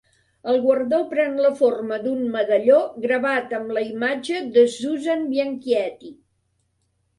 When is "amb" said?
3.59-3.75